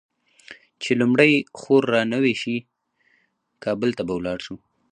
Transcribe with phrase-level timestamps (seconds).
[0.81, 2.57] چې لومړۍ خور رانوې شي؛
[3.63, 4.55] کابل ته به ولاړ شو.